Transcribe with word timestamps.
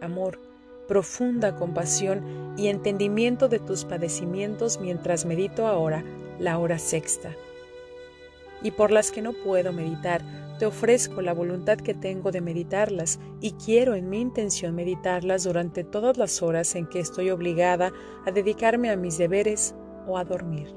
amor, 0.00 0.40
profunda 0.86 1.56
compasión 1.56 2.54
y 2.56 2.68
entendimiento 2.68 3.48
de 3.48 3.58
tus 3.58 3.84
padecimientos 3.84 4.80
mientras 4.80 5.26
medito 5.26 5.66
ahora 5.66 6.02
la 6.38 6.58
hora 6.58 6.78
sexta. 6.78 7.34
Y 8.62 8.72
por 8.72 8.90
las 8.90 9.12
que 9.12 9.22
no 9.22 9.32
puedo 9.32 9.72
meditar, 9.72 10.22
te 10.58 10.66
ofrezco 10.66 11.22
la 11.22 11.32
voluntad 11.32 11.78
que 11.78 11.94
tengo 11.94 12.32
de 12.32 12.40
meditarlas 12.40 13.20
y 13.40 13.52
quiero 13.52 13.94
en 13.94 14.10
mi 14.10 14.20
intención 14.20 14.74
meditarlas 14.74 15.44
durante 15.44 15.84
todas 15.84 16.16
las 16.16 16.42
horas 16.42 16.74
en 16.74 16.86
que 16.86 16.98
estoy 16.98 17.30
obligada 17.30 17.92
a 18.26 18.32
dedicarme 18.32 18.90
a 18.90 18.96
mis 18.96 19.18
deberes 19.18 19.76
o 20.08 20.18
a 20.18 20.24
dormir. 20.24 20.74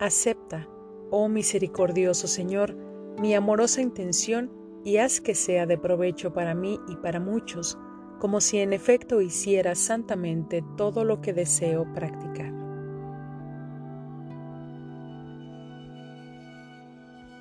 Acepta, 0.00 0.68
oh 1.10 1.28
misericordioso 1.28 2.26
Señor, 2.26 2.76
mi 3.18 3.34
amorosa 3.34 3.80
intención 3.80 4.57
y 4.84 4.98
haz 4.98 5.20
que 5.20 5.34
sea 5.34 5.66
de 5.66 5.78
provecho 5.78 6.32
para 6.32 6.54
mí 6.54 6.78
y 6.88 6.96
para 6.96 7.20
muchos, 7.20 7.78
como 8.18 8.40
si 8.40 8.58
en 8.58 8.72
efecto 8.72 9.20
hiciera 9.20 9.74
santamente 9.74 10.64
todo 10.76 11.04
lo 11.04 11.20
que 11.20 11.32
deseo 11.32 11.86
practicar. 11.94 12.52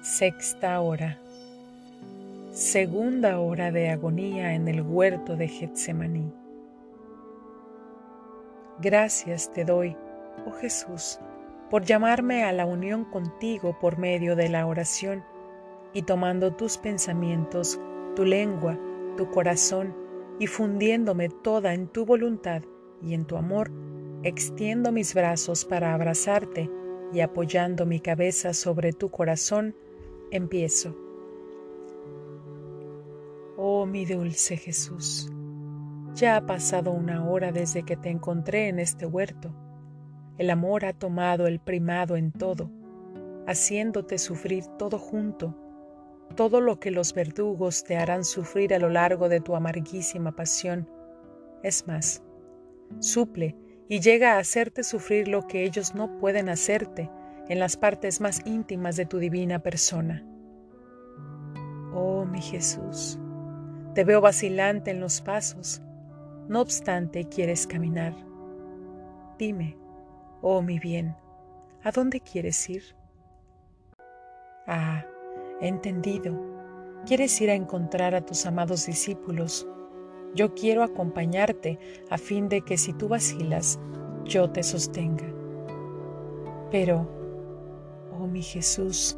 Sexta 0.01 0.79
hora. 0.81 1.19
Segunda 2.51 3.39
hora 3.39 3.71
de 3.71 3.89
agonía 3.89 4.53
en 4.53 4.67
el 4.67 4.81
huerto 4.81 5.35
de 5.35 5.47
Getsemaní. 5.47 6.31
Gracias 8.79 9.51
te 9.53 9.65
doy, 9.65 9.95
oh 10.45 10.51
Jesús, 10.51 11.19
por 11.69 11.83
llamarme 11.83 12.43
a 12.43 12.53
la 12.53 12.65
unión 12.65 13.05
contigo 13.05 13.77
por 13.79 13.97
medio 13.97 14.35
de 14.35 14.49
la 14.49 14.65
oración 14.65 15.23
y 15.97 16.03
tomando 16.03 16.53
tus 16.53 16.77
pensamientos, 16.77 17.81
tu 18.15 18.23
lengua, 18.23 18.79
tu 19.17 19.31
corazón, 19.31 19.95
y 20.37 20.45
fundiéndome 20.45 21.27
toda 21.27 21.73
en 21.73 21.87
tu 21.87 22.05
voluntad 22.05 22.61
y 23.01 23.15
en 23.15 23.25
tu 23.25 23.35
amor, 23.35 23.71
extiendo 24.21 24.91
mis 24.91 25.15
brazos 25.15 25.65
para 25.65 25.95
abrazarte 25.95 26.69
y 27.11 27.21
apoyando 27.21 27.87
mi 27.87 27.99
cabeza 27.99 28.53
sobre 28.53 28.93
tu 28.93 29.09
corazón, 29.09 29.75
empiezo. 30.29 30.95
Oh 33.57 33.87
mi 33.87 34.05
dulce 34.05 34.55
Jesús, 34.55 35.33
ya 36.13 36.35
ha 36.35 36.45
pasado 36.45 36.91
una 36.91 37.27
hora 37.27 37.51
desde 37.51 37.81
que 37.81 37.97
te 37.97 38.09
encontré 38.09 38.67
en 38.67 38.77
este 38.77 39.07
huerto. 39.07 39.51
El 40.37 40.51
amor 40.51 40.85
ha 40.85 40.93
tomado 40.93 41.47
el 41.47 41.59
primado 41.59 42.17
en 42.17 42.31
todo, 42.31 42.69
haciéndote 43.47 44.19
sufrir 44.19 44.63
todo 44.77 44.99
junto 44.99 45.55
todo 46.35 46.61
lo 46.61 46.79
que 46.79 46.91
los 46.91 47.13
verdugos 47.13 47.83
te 47.83 47.97
harán 47.97 48.23
sufrir 48.23 48.73
a 48.73 48.79
lo 48.79 48.89
largo 48.89 49.29
de 49.29 49.39
tu 49.39 49.55
amarguísima 49.55 50.35
pasión. 50.35 50.89
Es 51.63 51.87
más, 51.87 52.23
suple 52.99 53.55
y 53.87 53.99
llega 53.99 54.33
a 54.33 54.39
hacerte 54.39 54.83
sufrir 54.83 55.27
lo 55.27 55.47
que 55.47 55.63
ellos 55.63 55.95
no 55.95 56.17
pueden 56.17 56.49
hacerte 56.49 57.09
en 57.47 57.59
las 57.59 57.77
partes 57.77 58.21
más 58.21 58.45
íntimas 58.45 58.95
de 58.97 59.05
tu 59.05 59.17
divina 59.17 59.59
persona. 59.59 60.25
Oh 61.93 62.25
mi 62.25 62.41
Jesús, 62.41 63.17
te 63.93 64.03
veo 64.03 64.21
vacilante 64.21 64.91
en 64.91 64.99
los 64.99 65.21
pasos, 65.21 65.81
no 66.47 66.61
obstante 66.61 67.27
quieres 67.27 67.65
caminar. 67.65 68.13
Dime, 69.39 69.77
oh 70.41 70.61
mi 70.61 70.79
bien, 70.79 71.15
¿a 71.83 71.91
dónde 71.91 72.19
quieres 72.19 72.69
ir? 72.69 72.83
Ah, 74.67 75.05
entendido. 75.61 76.33
Quieres 77.05 77.39
ir 77.41 77.49
a 77.49 77.55
encontrar 77.55 78.15
a 78.15 78.25
tus 78.25 78.45
amados 78.45 78.85
discípulos. 78.85 79.67
Yo 80.35 80.53
quiero 80.53 80.83
acompañarte 80.83 81.79
a 82.09 82.17
fin 82.17 82.49
de 82.49 82.61
que 82.61 82.77
si 82.77 82.93
tú 82.93 83.07
vacilas, 83.07 83.79
yo 84.25 84.49
te 84.49 84.61
sostenga. 84.63 85.25
Pero, 86.69 87.07
oh 88.19 88.27
mi 88.27 88.43
Jesús, 88.43 89.17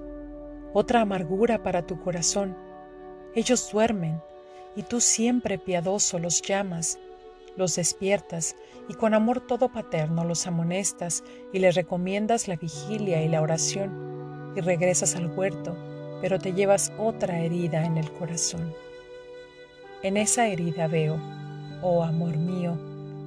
otra 0.73 1.01
amargura 1.01 1.63
para 1.63 1.85
tu 1.85 1.99
corazón. 1.99 2.55
Ellos 3.33 3.69
duermen 3.71 4.21
y 4.75 4.83
tú 4.83 5.01
siempre 5.01 5.57
piadoso 5.57 6.19
los 6.19 6.41
llamas, 6.41 6.99
los 7.57 7.75
despiertas 7.75 8.55
y 8.87 8.93
con 8.93 9.13
amor 9.13 9.41
todo 9.41 9.71
paterno 9.71 10.23
los 10.23 10.45
amonestas 10.47 11.23
y 11.51 11.59
les 11.59 11.75
recomiendas 11.75 12.47
la 12.47 12.55
vigilia 12.55 13.23
y 13.23 13.27
la 13.27 13.41
oración 13.41 14.53
y 14.55 14.61
regresas 14.61 15.15
al 15.15 15.27
huerto 15.27 15.75
pero 16.21 16.39
te 16.39 16.53
llevas 16.53 16.91
otra 16.97 17.39
herida 17.39 17.85
en 17.85 17.97
el 17.97 18.11
corazón. 18.11 18.73
En 20.01 20.17
esa 20.17 20.47
herida 20.47 20.87
veo, 20.87 21.19
oh 21.81 22.03
amor 22.03 22.37
mío, 22.37 22.77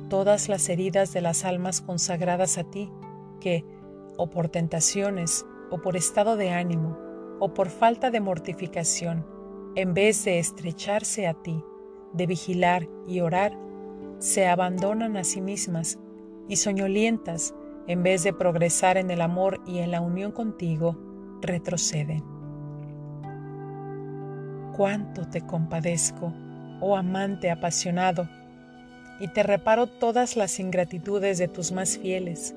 todas 0.09 0.49
las 0.49 0.69
heridas 0.69 1.13
de 1.13 1.21
las 1.21 1.45
almas 1.45 1.81
consagradas 1.81 2.59
a 2.59 2.65
ti, 2.65 2.91
que, 3.41 3.65
o 4.17 4.29
por 4.29 4.49
tentaciones, 4.49 5.47
o 5.71 5.81
por 5.81 5.97
estado 5.97 6.37
de 6.37 6.51
ánimo, 6.51 6.99
o 7.41 7.55
por 7.55 7.71
falta 7.71 8.11
de 8.11 8.21
mortificación, 8.21 9.27
en 9.75 9.95
vez 9.95 10.25
de 10.25 10.39
estrecharse 10.39 11.27
a 11.27 11.35
ti, 11.35 11.63
de 12.13 12.27
vigilar 12.27 12.89
y 13.07 13.21
orar, 13.21 13.59
se 14.19 14.47
abandonan 14.47 15.17
a 15.17 15.25
sí 15.25 15.41
mismas 15.41 15.99
y 16.49 16.57
soñolientas, 16.57 17.55
en 17.87 18.03
vez 18.03 18.23
de 18.23 18.33
progresar 18.33 18.97
en 18.97 19.11
el 19.11 19.23
amor 19.23 19.61
y 19.67 19.79
en 19.79 19.91
la 19.91 20.01
unión 20.01 20.31
contigo, 20.31 20.97
retroceden 21.41 22.32
cuánto 24.77 25.27
te 25.27 25.41
compadezco, 25.43 26.33
oh 26.81 26.97
amante 26.97 27.51
apasionado, 27.51 28.29
y 29.21 29.29
te 29.29 29.43
reparo 29.43 29.87
todas 29.87 30.37
las 30.37 30.59
ingratitudes 30.59 31.39
de 31.39 31.49
tus 31.49 31.73
más 31.73 31.99
fieles. 31.99 32.55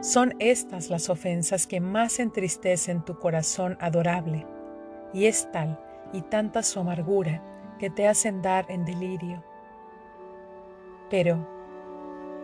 Son 0.00 0.34
estas 0.38 0.90
las 0.90 1.08
ofensas 1.08 1.66
que 1.66 1.80
más 1.80 2.18
entristecen 2.18 3.04
tu 3.04 3.18
corazón 3.18 3.76
adorable, 3.80 4.46
y 5.12 5.26
es 5.26 5.50
tal 5.52 5.78
y 6.12 6.22
tanta 6.22 6.62
su 6.62 6.80
amargura 6.80 7.42
que 7.78 7.90
te 7.90 8.08
hacen 8.08 8.42
dar 8.42 8.66
en 8.68 8.84
delirio. 8.84 9.44
Pero, 11.10 11.46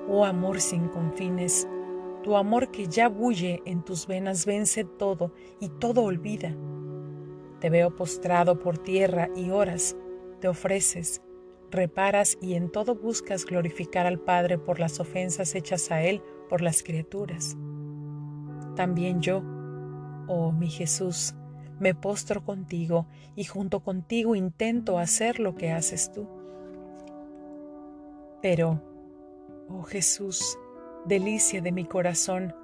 oh 0.08 0.24
amor 0.24 0.60
sin 0.60 0.88
confines, 0.88 1.66
tu 2.22 2.36
amor 2.36 2.70
que 2.70 2.86
ya 2.86 3.08
bulle 3.08 3.60
en 3.66 3.82
tus 3.82 4.06
venas 4.06 4.46
vence 4.46 4.84
todo 4.84 5.32
y 5.58 5.68
todo 5.68 6.04
olvida 6.04 6.54
te 7.62 7.70
veo 7.70 7.94
postrado 7.94 8.58
por 8.58 8.76
tierra 8.76 9.30
y 9.36 9.50
oras, 9.50 9.96
te 10.40 10.48
ofreces, 10.48 11.22
reparas 11.70 12.36
y 12.42 12.54
en 12.54 12.72
todo 12.72 12.96
buscas 12.96 13.46
glorificar 13.46 14.04
al 14.04 14.18
Padre 14.18 14.58
por 14.58 14.80
las 14.80 14.98
ofensas 14.98 15.54
hechas 15.54 15.92
a 15.92 16.02
Él 16.02 16.24
por 16.48 16.60
las 16.60 16.82
criaturas. 16.82 17.56
También 18.74 19.20
yo, 19.20 19.44
oh 20.26 20.50
mi 20.50 20.70
Jesús, 20.70 21.36
me 21.78 21.94
postro 21.94 22.44
contigo 22.44 23.06
y 23.36 23.44
junto 23.44 23.78
contigo 23.78 24.34
intento 24.34 24.98
hacer 24.98 25.38
lo 25.38 25.54
que 25.54 25.70
haces 25.70 26.10
tú. 26.10 26.26
Pero, 28.42 28.82
oh 29.68 29.84
Jesús, 29.84 30.58
delicia 31.06 31.60
de 31.60 31.70
mi 31.70 31.84
corazón, 31.84 32.56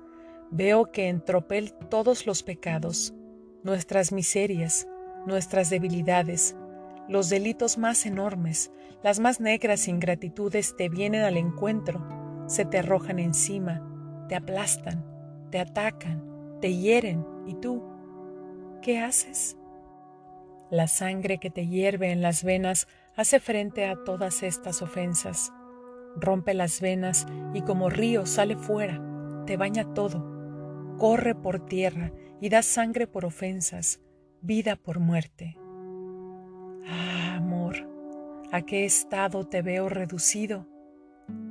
veo 0.50 0.90
que 0.90 1.06
en 1.06 1.24
tropel 1.24 1.72
todos 1.88 2.26
los 2.26 2.42
pecados, 2.42 3.14
nuestras 3.62 4.12
miserias, 4.12 4.86
nuestras 5.26 5.70
debilidades, 5.70 6.56
los 7.08 7.28
delitos 7.28 7.78
más 7.78 8.06
enormes, 8.06 8.70
las 9.02 9.20
más 9.20 9.40
negras 9.40 9.88
ingratitudes 9.88 10.76
te 10.76 10.88
vienen 10.88 11.22
al 11.22 11.36
encuentro, 11.36 12.06
se 12.46 12.64
te 12.64 12.78
arrojan 12.78 13.18
encima, 13.18 13.82
te 14.28 14.36
aplastan, 14.36 15.04
te 15.50 15.58
atacan, 15.58 16.58
te 16.60 16.74
hieren, 16.74 17.24
¿y 17.46 17.54
tú 17.54 17.82
qué 18.82 18.98
haces? 19.00 19.56
La 20.70 20.86
sangre 20.86 21.38
que 21.38 21.50
te 21.50 21.66
hierve 21.66 22.10
en 22.12 22.20
las 22.20 22.44
venas 22.44 22.88
hace 23.16 23.40
frente 23.40 23.86
a 23.86 23.96
todas 24.04 24.42
estas 24.42 24.82
ofensas. 24.82 25.52
Rompe 26.16 26.52
las 26.52 26.80
venas 26.80 27.26
y 27.54 27.62
como 27.62 27.88
río 27.88 28.26
sale 28.26 28.56
fuera, 28.56 29.02
te 29.46 29.56
baña 29.56 29.94
todo, 29.94 30.96
corre 30.98 31.34
por 31.34 31.64
tierra 31.64 32.12
y 32.40 32.48
da 32.48 32.62
sangre 32.62 33.06
por 33.06 33.24
ofensas, 33.24 34.00
vida 34.40 34.76
por 34.76 35.00
muerte. 35.00 35.56
Ah, 36.86 37.36
Amor, 37.36 37.76
¿a 38.52 38.62
qué 38.62 38.84
estado 38.84 39.46
te 39.46 39.62
veo 39.62 39.88
reducido? 39.88 40.66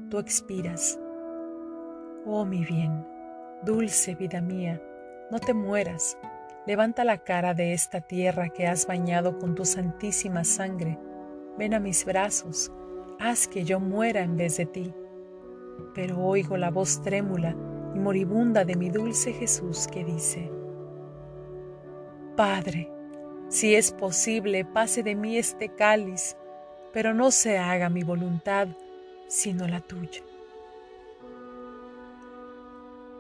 Tú 0.09 0.19
expiras. 0.19 0.99
Oh 2.25 2.45
mi 2.45 2.63
bien, 2.65 3.05
dulce 3.63 4.15
vida 4.15 4.41
mía, 4.41 4.81
no 5.31 5.39
te 5.39 5.53
mueras. 5.53 6.17
Levanta 6.65 7.05
la 7.05 7.19
cara 7.19 7.53
de 7.53 7.73
esta 7.73 8.01
tierra 8.01 8.49
que 8.49 8.67
has 8.67 8.87
bañado 8.87 9.37
con 9.39 9.55
tu 9.55 9.63
santísima 9.63 10.43
sangre. 10.43 10.99
Ven 11.57 11.73
a 11.73 11.79
mis 11.79 12.03
brazos, 12.03 12.71
haz 13.19 13.47
que 13.47 13.63
yo 13.63 13.79
muera 13.79 14.21
en 14.21 14.35
vez 14.35 14.57
de 14.57 14.65
ti. 14.65 14.93
Pero 15.95 16.19
oigo 16.19 16.57
la 16.57 16.69
voz 16.69 17.01
trémula 17.01 17.55
y 17.95 17.99
moribunda 17.99 18.65
de 18.65 18.75
mi 18.75 18.89
dulce 18.89 19.31
Jesús 19.33 19.87
que 19.87 20.03
dice, 20.03 20.51
Padre, 22.37 22.87
si 23.49 23.73
es 23.73 23.91
posible, 23.91 24.63
pase 24.63 25.01
de 25.01 25.15
mí 25.15 25.39
este 25.39 25.69
cáliz, 25.69 26.37
pero 26.93 27.15
no 27.15 27.31
se 27.31 27.57
haga 27.57 27.89
mi 27.89 28.03
voluntad, 28.03 28.67
sino 29.27 29.67
la 29.67 29.81
tuya. 29.81 30.21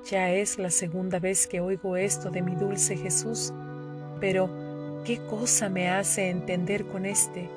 Ya 0.05 0.29
es 0.29 0.59
la 0.59 0.69
segunda 0.69 1.17
vez 1.17 1.47
que 1.47 1.61
oigo 1.61 1.97
esto 1.97 2.29
de 2.29 2.43
mi 2.43 2.53
dulce 2.53 2.95
Jesús, 2.95 3.51
pero 4.19 4.51
¿qué 5.03 5.17
cosa 5.25 5.67
me 5.67 5.89
hace 5.89 6.29
entender 6.29 6.85
con 6.85 7.07
este? 7.07 7.49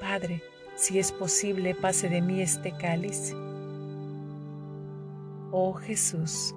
Padre, 0.00 0.42
si 0.74 0.98
es 0.98 1.12
posible, 1.12 1.74
pase 1.74 2.08
de 2.08 2.22
mí 2.22 2.40
este 2.40 2.72
cáliz. 2.72 3.34
Oh 5.50 5.74
Jesús, 5.74 6.54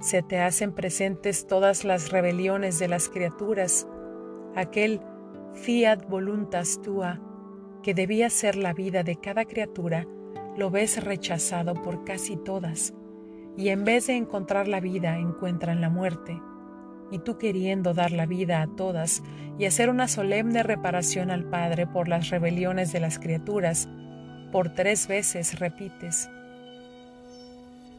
se 0.00 0.22
te 0.22 0.40
hacen 0.40 0.72
presentes 0.72 1.46
todas 1.46 1.84
las 1.84 2.10
rebeliones 2.10 2.78
de 2.78 2.88
las 2.88 3.08
criaturas, 3.08 3.86
aquel 4.56 5.00
fiat 5.54 6.08
voluntas 6.08 6.80
tua, 6.82 7.20
que 7.82 7.94
debía 7.94 8.30
ser 8.30 8.56
la 8.56 8.72
vida 8.72 9.02
de 9.02 9.16
cada 9.16 9.44
criatura, 9.44 10.06
lo 10.56 10.70
ves 10.70 11.02
rechazado 11.02 11.74
por 11.74 12.04
casi 12.04 12.36
todas 12.36 12.94
y 13.56 13.68
en 13.68 13.84
vez 13.84 14.06
de 14.06 14.16
encontrar 14.16 14.68
la 14.68 14.80
vida 14.80 15.18
encuentran 15.18 15.80
la 15.80 15.90
muerte. 15.90 16.40
Y 17.10 17.18
tú 17.18 17.38
queriendo 17.38 17.92
dar 17.92 18.12
la 18.12 18.24
vida 18.24 18.62
a 18.62 18.68
todas 18.68 19.22
y 19.58 19.64
hacer 19.64 19.90
una 19.90 20.06
solemne 20.08 20.62
reparación 20.62 21.30
al 21.30 21.44
Padre 21.44 21.86
por 21.86 22.08
las 22.08 22.30
rebeliones 22.30 22.92
de 22.92 23.00
las 23.00 23.18
criaturas, 23.18 23.88
por 24.52 24.74
tres 24.74 25.08
veces 25.08 25.58
repites, 25.58 26.30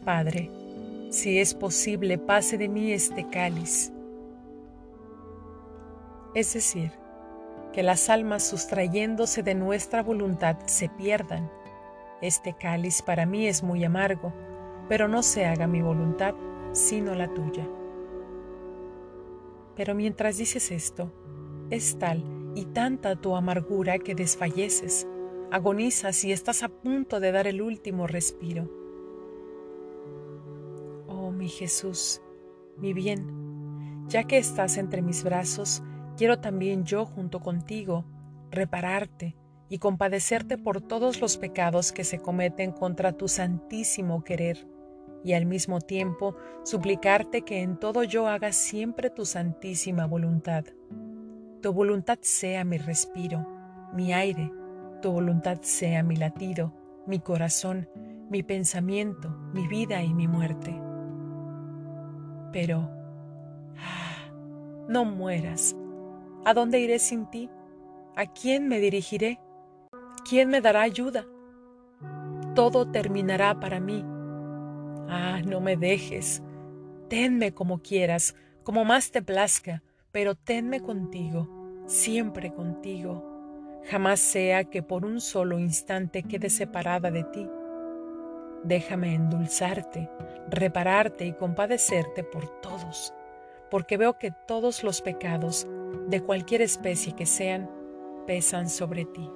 Padre, 0.05 0.49
si 1.11 1.39
es 1.39 1.53
posible, 1.53 2.17
pase 2.17 2.57
de 2.57 2.69
mí 2.69 2.93
este 2.93 3.27
cáliz. 3.27 3.91
Es 6.33 6.53
decir, 6.53 6.93
que 7.73 7.83
las 7.83 8.09
almas 8.09 8.43
sustrayéndose 8.43 9.43
de 9.43 9.53
nuestra 9.53 10.03
voluntad 10.03 10.57
se 10.67 10.87
pierdan. 10.87 11.51
Este 12.21 12.55
cáliz 12.57 13.01
para 13.01 13.25
mí 13.25 13.45
es 13.45 13.61
muy 13.61 13.83
amargo, 13.83 14.33
pero 14.87 15.09
no 15.09 15.21
se 15.21 15.45
haga 15.45 15.67
mi 15.67 15.81
voluntad, 15.81 16.33
sino 16.71 17.13
la 17.13 17.27
tuya. 17.33 17.67
Pero 19.75 19.93
mientras 19.93 20.37
dices 20.37 20.71
esto, 20.71 21.11
es 21.69 21.99
tal 21.99 22.23
y 22.55 22.67
tanta 22.67 23.17
tu 23.17 23.35
amargura 23.35 23.99
que 23.99 24.15
desfalleces, 24.15 25.07
agonizas 25.51 26.23
y 26.23 26.31
estás 26.31 26.63
a 26.63 26.69
punto 26.69 27.19
de 27.19 27.33
dar 27.33 27.47
el 27.47 27.61
último 27.61 28.07
respiro. 28.07 28.80
Mi 31.41 31.49
Jesús, 31.49 32.21
mi 32.77 32.93
bien, 32.93 34.05
ya 34.07 34.25
que 34.25 34.37
estás 34.37 34.77
entre 34.77 35.01
mis 35.01 35.23
brazos, 35.23 35.81
quiero 36.15 36.39
también 36.39 36.83
yo 36.83 37.03
junto 37.03 37.39
contigo 37.39 38.05
repararte 38.51 39.35
y 39.67 39.79
compadecerte 39.79 40.59
por 40.59 40.81
todos 40.81 41.19
los 41.19 41.37
pecados 41.37 41.93
que 41.93 42.03
se 42.03 42.19
cometen 42.19 42.71
contra 42.71 43.13
tu 43.13 43.27
santísimo 43.27 44.23
querer 44.23 44.67
y 45.23 45.33
al 45.33 45.47
mismo 45.47 45.81
tiempo 45.81 46.35
suplicarte 46.63 47.41
que 47.41 47.63
en 47.63 47.79
todo 47.79 48.03
yo 48.03 48.27
haga 48.27 48.51
siempre 48.51 49.09
tu 49.09 49.25
santísima 49.25 50.05
voluntad. 50.05 50.65
Tu 51.63 51.73
voluntad 51.73 52.19
sea 52.21 52.63
mi 52.65 52.77
respiro, 52.77 53.47
mi 53.95 54.13
aire, 54.13 54.51
tu 55.01 55.11
voluntad 55.11 55.57
sea 55.63 56.03
mi 56.03 56.17
latido, 56.17 56.71
mi 57.07 57.19
corazón, 57.19 57.89
mi 58.29 58.43
pensamiento, 58.43 59.31
mi 59.55 59.67
vida 59.67 60.03
y 60.03 60.13
mi 60.13 60.27
muerte. 60.27 60.79
Pero, 62.51 62.89
no 64.87 65.05
mueras. 65.05 65.75
¿A 66.45 66.53
dónde 66.53 66.79
iré 66.79 66.99
sin 66.99 67.29
ti? 67.29 67.49
¿A 68.15 68.25
quién 68.25 68.67
me 68.67 68.79
dirigiré? 68.79 69.39
¿Quién 70.27 70.49
me 70.49 70.61
dará 70.61 70.81
ayuda? 70.81 71.25
Todo 72.55 72.91
terminará 72.91 73.59
para 73.59 73.79
mí 73.79 74.03
Ah, 75.13 75.41
no 75.45 75.59
me 75.59 75.75
dejes. 75.75 76.41
Tenme 77.09 77.53
como 77.53 77.81
quieras, 77.81 78.33
como 78.63 78.85
más 78.85 79.11
te 79.11 79.21
plazca, 79.21 79.83
pero 80.13 80.35
tenme 80.35 80.79
contigo, 80.79 81.49
siempre 81.85 82.53
contigo. 82.53 83.81
Jamás 83.89 84.21
sea 84.21 84.63
que 84.63 84.81
por 84.81 85.03
un 85.03 85.19
solo 85.19 85.59
instante 85.59 86.23
quede 86.23 86.49
separada 86.49 87.11
de 87.11 87.25
ti. 87.25 87.45
Déjame 88.63 89.15
endulzarte, 89.15 90.09
repararte 90.49 91.25
y 91.25 91.33
compadecerte 91.33 92.23
por 92.23 92.47
todos, 92.61 93.13
porque 93.69 93.97
veo 93.97 94.17
que 94.17 94.31
todos 94.31 94.83
los 94.83 95.01
pecados, 95.01 95.67
de 96.07 96.21
cualquier 96.21 96.61
especie 96.61 97.15
que 97.15 97.25
sean, 97.25 97.69
pesan 98.27 98.69
sobre 98.69 99.05
ti. 99.05 99.29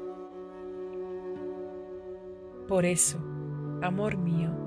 Por 2.68 2.86
eso, 2.86 3.18
amor 3.82 4.18
mío, 4.18 4.66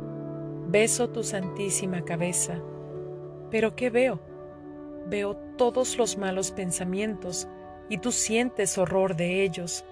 Beso 0.70 1.08
tu 1.08 1.24
santísima 1.24 2.04
cabeza. 2.04 2.60
Pero 3.50 3.74
¿qué 3.74 3.88
veo? 3.88 4.20
Veo 5.06 5.34
todos 5.56 5.96
los 5.96 6.18
malos 6.18 6.50
pensamientos 6.50 7.48
y 7.88 7.96
tú 7.96 8.12
sientes 8.12 8.76
horror 8.76 9.16
de 9.16 9.44
ellos. 9.44 9.86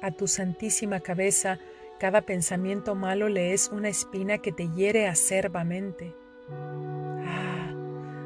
A 0.00 0.10
tu 0.10 0.26
santísima 0.26 1.00
cabeza 1.00 1.58
cada 2.02 2.22
pensamiento 2.22 2.96
malo 2.96 3.28
le 3.28 3.52
es 3.52 3.68
una 3.68 3.88
espina 3.88 4.38
que 4.38 4.50
te 4.50 4.68
hiere 4.70 5.06
acerbamente. 5.06 6.16
Ah, 6.50 7.72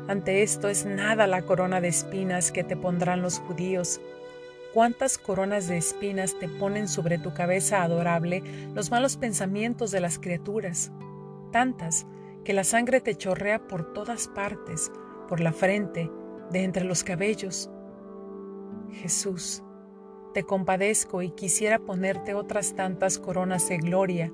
ante 0.09 0.43
esto 0.43 0.71
es 0.71 0.87
nada 0.87 1.27
la 1.27 1.43
corona 1.43 1.83
de 1.83 1.89
espinas 1.89 2.53
que 2.53 2.65
te 2.65 2.75
pondrán 2.75 3.21
los 3.21 3.39
judíos. 3.39 4.01
Cuántas 4.73 5.19
coronas 5.19 5.69
de 5.69 5.77
espinas 5.77 6.39
te 6.39 6.49
ponen 6.49 6.89
sobre 6.89 7.19
tu 7.19 7.35
cabeza 7.35 7.83
adorable 7.83 8.43
los 8.75 8.91
malos 8.91 9.19
pensamientos 9.19 9.91
de 9.91 10.01
las 10.01 10.19
criaturas 10.19 10.91
tantas 11.53 12.07
que 12.45 12.55
la 12.55 12.65
sangre 12.65 13.03
te 13.03 13.15
chorrea 13.15 13.69
por 13.69 13.93
todas 13.93 14.27
partes, 14.27 14.91
por 15.29 15.41
la 15.41 15.53
frente, 15.53 16.11
de 16.51 16.65
entre 16.65 16.85
los 16.85 17.05
cabellos. 17.05 17.71
Jesús, 18.91 19.63
te 20.37 20.45
compadezco 20.45 21.23
y 21.23 21.31
quisiera 21.31 21.79
ponerte 21.79 22.35
otras 22.35 22.75
tantas 22.75 23.19
coronas 23.19 23.71
de 23.71 23.79
gloria, 23.79 24.31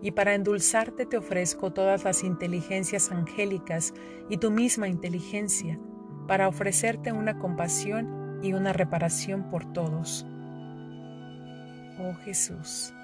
y 0.00 0.12
para 0.12 0.36
endulzarte 0.36 1.06
te 1.06 1.16
ofrezco 1.16 1.72
todas 1.72 2.04
las 2.04 2.22
inteligencias 2.22 3.10
angélicas 3.10 3.92
y 4.28 4.36
tu 4.36 4.52
misma 4.52 4.86
inteligencia, 4.86 5.76
para 6.28 6.46
ofrecerte 6.46 7.10
una 7.10 7.40
compasión 7.40 8.38
y 8.44 8.52
una 8.52 8.72
reparación 8.72 9.50
por 9.50 9.72
todos. 9.72 10.24
Oh 11.98 12.14
Jesús, 12.24 12.94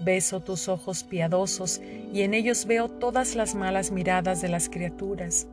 Beso 0.00 0.38
tus 0.38 0.68
ojos 0.68 1.02
piadosos 1.02 1.80
y 2.12 2.22
en 2.22 2.34
ellos 2.34 2.66
veo 2.66 2.88
todas 2.88 3.34
las 3.34 3.56
malas 3.56 3.90
miradas 3.90 4.40
de 4.40 4.48
las 4.48 4.68
criaturas 4.68 5.48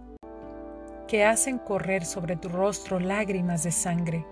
que 1.07 1.25
hacen 1.25 1.57
correr 1.57 2.05
sobre 2.05 2.35
tu 2.35 2.47
rostro 2.47 2.99
lágrimas 2.99 3.63
de 3.63 3.71
sangre. 3.71 4.23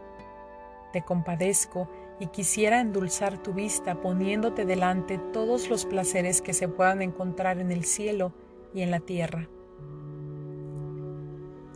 Te 0.92 1.04
compadezco 1.04 1.88
y 2.20 2.28
quisiera 2.28 2.82
endulzar 2.82 3.42
tu 3.42 3.54
vista 3.54 4.02
poniéndote 4.02 4.66
delante 4.66 5.18
todos 5.32 5.70
los 5.70 5.86
placeres 5.86 6.42
que 6.42 6.54
se 6.54 6.68
puedan 6.68 7.02
encontrar 7.02 7.60
en 7.60 7.72
el 7.72 7.86
cielo 7.86 8.34
y 8.74 8.82
en 8.82 8.92
la 8.92 9.00
tierra. 9.00 9.50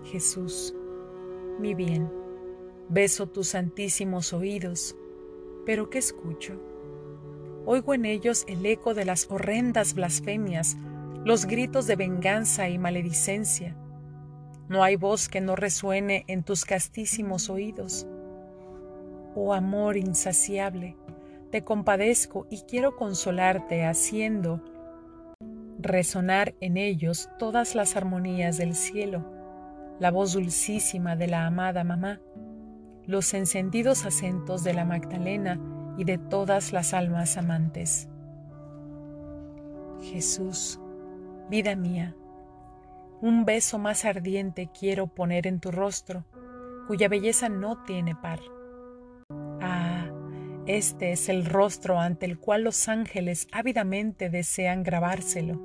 Jesús, 0.06 0.76
mi 1.60 1.74
bien, 1.74 2.12
beso 2.90 3.28
tus 3.28 3.50
santísimos 3.50 4.34
oídos, 4.34 4.96
pero 5.66 5.90
¿qué 5.90 6.00
escucho? 6.00 6.60
Oigo 7.66 7.94
en 7.94 8.06
ellos 8.06 8.44
el 8.48 8.66
eco 8.66 8.94
de 8.94 9.06
las 9.06 9.32
horrendas 9.32 9.94
blasfemias, 9.94 10.76
los 11.24 11.46
gritos 11.46 11.88
de 11.88 11.96
venganza 11.96 12.68
y 12.68 12.78
maledicencia. 12.78 13.78
No 14.68 14.84
hay 14.84 14.98
voz 14.98 15.30
que 15.30 15.40
no 15.40 15.56
resuene 15.56 16.26
en 16.28 16.44
tus 16.44 16.66
castísimos 16.66 17.50
oídos. 17.50 18.06
Oh 19.36 19.54
amor 19.54 19.98
insaciable, 19.98 20.96
te 21.52 21.64
compadezco 21.64 22.48
y 22.50 22.62
quiero 22.62 22.96
consolarte 22.96 23.86
haciendo 23.86 24.62
resonar 25.80 26.56
en 26.62 26.78
ellos 26.78 27.30
todas 27.40 27.76
las 27.76 27.96
armonías 27.96 28.58
del 28.58 28.76
cielo, 28.76 29.26
la 30.00 30.12
voz 30.12 30.34
dulcísima 30.34 31.16
de 31.16 31.28
la 31.28 31.46
amada 31.46 31.84
mamá. 31.84 32.20
los 33.06 33.34
encendidos 33.34 34.06
acentos 34.06 34.64
de 34.64 34.74
la 34.74 34.86
Magdalena 34.86 35.60
y 35.98 36.06
de 36.06 36.18
todas 36.18 36.72
las 36.72 36.94
almas 36.94 37.38
amantes. 37.38 38.08
Jesús, 40.02 40.80
vida 41.50 41.76
mía, 41.76 42.16
un 43.22 43.46
beso 43.46 43.78
más 43.78 44.06
ardiente 44.06 44.70
quiero 44.78 45.08
poner 45.08 45.48
en 45.48 45.60
tu 45.60 45.72
rostro, 45.72 46.26
cuya 46.88 47.08
belleza 47.10 47.50
no 47.50 47.84
tiene 47.84 48.16
par. 48.16 48.40
Ah, 49.66 50.12
este 50.66 51.14
es 51.14 51.30
el 51.30 51.46
rostro 51.46 51.98
ante 51.98 52.26
el 52.26 52.38
cual 52.38 52.64
los 52.64 52.90
ángeles 52.90 53.48
ávidamente 53.54 54.30
desean 54.30 54.84
grabárselo, 54.84 55.58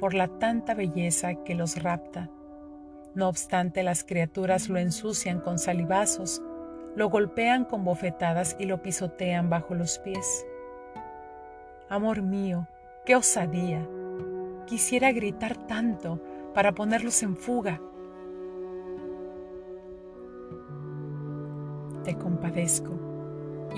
por 0.00 0.12
la 0.12 0.26
tanta 0.40 0.74
belleza 0.74 1.44
que 1.44 1.54
los 1.54 1.80
rapta. 1.80 2.30
No 3.14 3.28
obstante, 3.28 3.84
las 3.84 4.02
criaturas 4.02 4.68
lo 4.68 4.80
ensucian 4.80 5.40
con 5.40 5.60
salivazos, 5.60 6.42
lo 6.96 7.10
golpean 7.10 7.64
con 7.64 7.84
bofetadas 7.84 8.56
y 8.58 8.64
lo 8.64 8.82
pisotean 8.82 9.48
bajo 9.48 9.76
los 9.76 10.00
pies. 10.00 10.44
Amor 11.88 12.22
mío, 12.22 12.66
qué 13.06 13.14
osadía. 13.14 13.88
Quisiera 14.66 15.12
gritar 15.12 15.56
tanto 15.68 16.20
para 16.54 16.72
ponerlos 16.72 17.22
en 17.22 17.36
fuga. 17.36 17.80
Te 22.02 22.16
compadezco, 22.16 22.97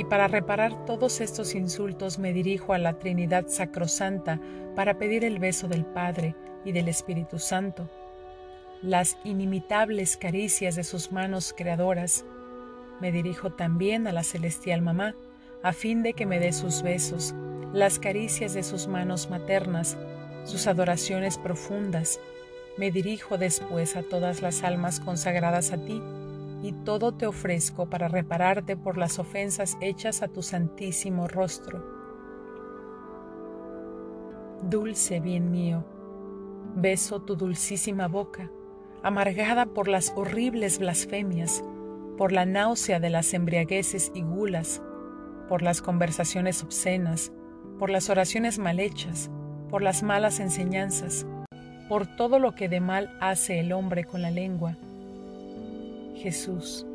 y 0.00 0.04
para 0.04 0.28
reparar 0.28 0.86
todos 0.86 1.20
estos 1.20 1.54
insultos 1.54 2.18
me 2.18 2.32
dirijo 2.32 2.72
a 2.72 2.78
la 2.78 2.94
Trinidad 2.98 3.48
Sacrosanta 3.48 4.40
para 4.74 4.96
pedir 4.96 5.26
el 5.26 5.38
beso 5.38 5.68
del 5.68 5.84
Padre 5.84 6.34
y 6.64 6.72
del 6.72 6.88
Espíritu 6.88 7.38
Santo, 7.38 7.86
las 8.80 9.18
inimitables 9.24 10.16
caricias 10.16 10.74
de 10.74 10.84
sus 10.84 11.12
manos 11.12 11.54
creadoras, 11.54 12.24
me 13.02 13.12
dirijo 13.12 13.52
también 13.52 14.06
a 14.06 14.12
la 14.12 14.22
celestial 14.22 14.80
mamá, 14.80 15.16
a 15.62 15.74
fin 15.74 16.02
de 16.02 16.14
que 16.14 16.24
me 16.24 16.40
dé 16.40 16.54
sus 16.54 16.80
besos, 16.80 17.34
las 17.74 17.98
caricias 17.98 18.54
de 18.54 18.62
sus 18.62 18.86
manos 18.86 19.28
maternas, 19.28 19.98
sus 20.44 20.66
adoraciones 20.66 21.36
profundas. 21.36 22.20
Me 22.78 22.90
dirijo 22.90 23.36
después 23.36 23.96
a 23.96 24.02
todas 24.02 24.40
las 24.40 24.62
almas 24.62 24.98
consagradas 24.98 25.72
a 25.72 25.76
ti, 25.76 26.02
y 26.62 26.72
todo 26.72 27.12
te 27.12 27.26
ofrezco 27.26 27.88
para 27.88 28.08
repararte 28.08 28.76
por 28.76 28.98
las 28.98 29.18
ofensas 29.18 29.78
hechas 29.80 30.22
a 30.22 30.28
tu 30.28 30.42
santísimo 30.42 31.28
rostro. 31.28 31.84
Dulce 34.62 35.20
bien 35.20 35.50
mío, 35.50 35.84
beso 36.76 37.22
tu 37.22 37.36
dulcísima 37.36 38.08
boca, 38.08 38.50
amargada 39.02 39.66
por 39.66 39.88
las 39.88 40.12
horribles 40.16 40.78
blasfemias, 40.78 41.64
por 42.18 42.32
la 42.32 42.44
náusea 42.44 43.00
de 43.00 43.08
las 43.08 43.32
embriagueces 43.32 44.12
y 44.14 44.22
gulas, 44.22 44.82
por 45.48 45.62
las 45.62 45.80
conversaciones 45.80 46.62
obscenas, 46.62 47.32
por 47.78 47.88
las 47.88 48.10
oraciones 48.10 48.58
mal 48.58 48.78
hechas, 48.78 49.30
por 49.70 49.82
las 49.82 50.02
malas 50.02 50.38
enseñanzas, 50.38 51.26
por 51.88 52.06
todo 52.06 52.38
lo 52.38 52.54
que 52.54 52.68
de 52.68 52.80
mal 52.80 53.16
hace 53.20 53.60
el 53.60 53.72
hombre 53.72 54.04
con 54.04 54.20
la 54.20 54.30
lengua. 54.30 54.76
Jesús, 56.20 56.86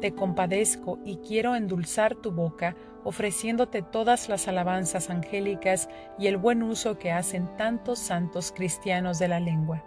te 0.00 0.14
compadezco 0.14 1.00
y 1.04 1.16
quiero 1.16 1.56
endulzar 1.56 2.14
tu 2.14 2.30
boca 2.30 2.76
ofreciéndote 3.02 3.82
todas 3.82 4.28
las 4.28 4.46
alabanzas 4.46 5.10
angélicas 5.10 5.88
y 6.18 6.28
el 6.28 6.36
buen 6.36 6.62
uso 6.62 6.98
que 6.98 7.10
hacen 7.12 7.48
tantos 7.56 7.98
santos 7.98 8.52
cristianos 8.54 9.18
de 9.18 9.28
la 9.28 9.40
lengua. 9.40 9.84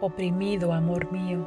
Oprimido 0.00 0.72
amor 0.72 1.12
mío, 1.12 1.46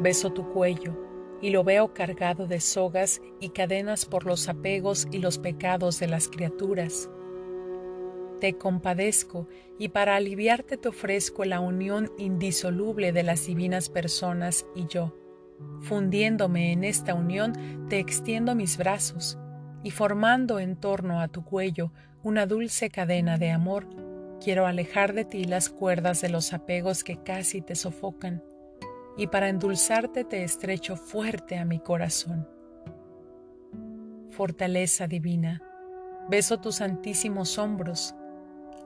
Beso 0.00 0.30
tu 0.30 0.48
cuello 0.52 0.94
y 1.40 1.50
lo 1.50 1.64
veo 1.64 1.92
cargado 1.92 2.46
de 2.46 2.60
sogas 2.60 3.20
y 3.40 3.50
cadenas 3.50 4.06
por 4.06 4.24
los 4.24 4.48
apegos 4.48 5.08
y 5.10 5.18
los 5.18 5.38
pecados 5.38 5.98
de 5.98 6.06
las 6.06 6.28
criaturas. 6.28 7.10
Te 8.42 8.58
compadezco 8.58 9.46
y 9.78 9.90
para 9.90 10.16
aliviarte 10.16 10.76
te 10.76 10.88
ofrezco 10.88 11.44
la 11.44 11.60
unión 11.60 12.10
indisoluble 12.18 13.12
de 13.12 13.22
las 13.22 13.46
divinas 13.46 13.88
personas 13.88 14.66
y 14.74 14.88
yo. 14.88 15.16
Fundiéndome 15.82 16.72
en 16.72 16.82
esta 16.82 17.14
unión, 17.14 17.86
te 17.88 18.00
extiendo 18.00 18.56
mis 18.56 18.78
brazos 18.78 19.38
y 19.84 19.92
formando 19.92 20.58
en 20.58 20.74
torno 20.74 21.20
a 21.20 21.28
tu 21.28 21.44
cuello 21.44 21.92
una 22.24 22.46
dulce 22.46 22.90
cadena 22.90 23.38
de 23.38 23.52
amor, 23.52 23.86
quiero 24.42 24.66
alejar 24.66 25.12
de 25.12 25.24
ti 25.24 25.44
las 25.44 25.68
cuerdas 25.68 26.20
de 26.20 26.28
los 26.28 26.52
apegos 26.52 27.04
que 27.04 27.22
casi 27.22 27.62
te 27.62 27.76
sofocan 27.76 28.42
y 29.16 29.28
para 29.28 29.50
endulzarte 29.50 30.24
te 30.24 30.42
estrecho 30.42 30.96
fuerte 30.96 31.58
a 31.58 31.64
mi 31.64 31.78
corazón. 31.78 32.48
Fortaleza 34.30 35.06
divina, 35.06 35.62
beso 36.28 36.58
tus 36.58 36.74
santísimos 36.78 37.56
hombros, 37.56 38.16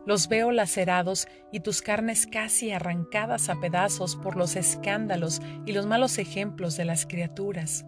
los 0.07 0.29
veo 0.29 0.53
lacerados 0.53 1.29
y 1.53 1.61
tus 1.61 1.83
carnes 1.83 2.27
casi 2.27 2.71
arrancadas 2.71 3.49
a 3.49 3.61
pedazos 3.61 4.17
por 4.17 4.37
los 4.37 4.57
escándalos 4.57 5.43
y 5.67 5.73
los 5.73 5.87
malos 5.87 6.19
ejemplos 6.19 6.77
de 6.77 6.85
las 6.85 7.07
criaturas. 7.07 7.85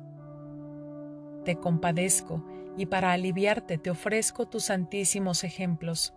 Te 1.44 1.56
compadezco 1.56 2.44
y 2.76 2.86
para 2.86 3.12
aliviarte 3.12 3.78
te 3.78 3.90
ofrezco 3.90 4.48
tus 4.48 4.64
santísimos 4.64 5.44
ejemplos, 5.44 6.12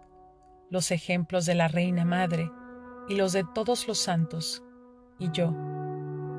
los 0.70 0.92
ejemplos 0.92 1.46
de 1.46 1.56
la 1.56 1.68
Reina 1.68 2.04
Madre 2.04 2.52
y 3.08 3.16
los 3.16 3.34
de 3.34 3.46
todos 3.54 3.88
los 3.88 4.00
santos, 4.00 4.64
y 5.20 5.30
yo, 5.32 5.54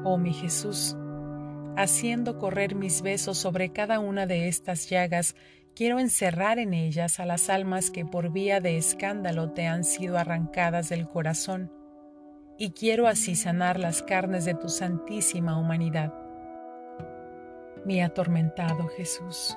oh 0.04 0.18
mi 0.18 0.32
Jesús. 0.32 0.96
Haciendo 1.76 2.38
correr 2.38 2.74
mis 2.74 3.02
besos 3.02 3.38
sobre 3.38 3.72
cada 3.72 3.98
una 3.98 4.26
de 4.26 4.48
estas 4.48 4.90
llagas, 4.90 5.36
quiero 5.74 5.98
encerrar 5.98 6.58
en 6.58 6.74
ellas 6.74 7.20
a 7.20 7.26
las 7.26 7.48
almas 7.50 7.90
que 7.90 8.04
por 8.04 8.30
vía 8.32 8.60
de 8.60 8.76
escándalo 8.76 9.50
te 9.50 9.66
han 9.66 9.84
sido 9.84 10.18
arrancadas 10.18 10.88
del 10.88 11.08
corazón, 11.08 11.72
y 12.58 12.70
quiero 12.70 13.06
así 13.06 13.34
sanar 13.34 13.78
las 13.78 14.02
carnes 14.02 14.44
de 14.44 14.54
tu 14.54 14.68
santísima 14.68 15.58
humanidad. 15.58 16.14
Mi 17.84 18.00
atormentado 18.00 18.88
Jesús, 18.88 19.56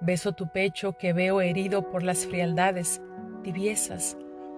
beso 0.00 0.32
tu 0.32 0.48
pecho 0.48 0.98
que 0.98 1.12
veo 1.12 1.40
herido 1.40 1.90
por 1.90 2.02
las 2.02 2.26
frialdades, 2.26 3.00
tibiezas, 3.42 4.16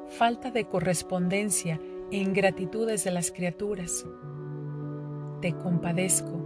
falta 0.09 0.51
de 0.51 0.65
correspondencia 0.65 1.81
e 2.11 2.17
ingratitudes 2.17 3.05
de 3.05 3.11
las 3.13 3.31
criaturas 3.31 4.05
te 5.43 5.53
compadezco, 5.57 6.41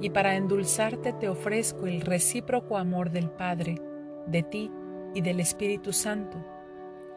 y 0.00 0.10
para 0.10 0.36
endulzarte 0.36 1.12
te 1.12 1.28
ofrezco 1.28 1.86
el 1.86 2.00
recíproco 2.00 2.76
amor 2.76 3.10
del 3.10 3.30
Padre, 3.30 3.80
de 4.26 4.42
ti 4.42 4.70
y 5.14 5.20
del 5.20 5.40
Espíritu 5.40 5.92
Santo, 5.92 6.36